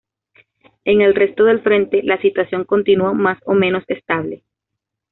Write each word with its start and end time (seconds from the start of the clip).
En 0.83 1.01
el 1.01 1.13
resto 1.13 1.43
del 1.43 1.61
frente 1.61 2.01
la 2.01 2.19
situación 2.21 2.63
continuó 2.63 3.13
más 3.13 3.37
o 3.45 3.53
menos 3.53 3.83
estable. 3.87 4.41